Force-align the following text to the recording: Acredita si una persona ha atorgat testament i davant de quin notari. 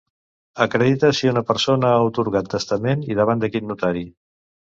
Acredita 0.63 1.11
si 1.17 1.29
una 1.31 1.43
persona 1.49 1.91
ha 1.91 1.99
atorgat 2.07 2.49
testament 2.53 3.05
i 3.11 3.19
davant 3.21 3.43
de 3.45 3.53
quin 3.57 3.69
notari. 3.73 4.05